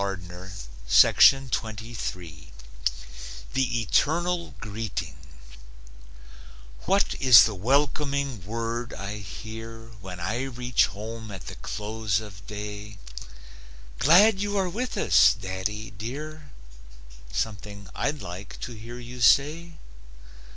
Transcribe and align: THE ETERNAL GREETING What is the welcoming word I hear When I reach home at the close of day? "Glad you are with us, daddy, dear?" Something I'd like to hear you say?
THE 3.53 3.81
ETERNAL 3.83 4.55
GREETING 4.59 5.17
What 6.85 7.13
is 7.19 7.43
the 7.43 7.53
welcoming 7.53 8.43
word 8.43 8.95
I 8.95 9.17
hear 9.19 9.89
When 10.01 10.19
I 10.19 10.45
reach 10.45 10.87
home 10.87 11.29
at 11.29 11.45
the 11.45 11.53
close 11.57 12.19
of 12.19 12.47
day? 12.47 12.97
"Glad 13.99 14.39
you 14.41 14.57
are 14.57 14.69
with 14.69 14.97
us, 14.97 15.35
daddy, 15.39 15.91
dear?" 15.91 16.49
Something 17.31 17.87
I'd 17.93 18.23
like 18.23 18.59
to 18.61 18.71
hear 18.73 18.97
you 18.97 19.21
say? 19.21 19.73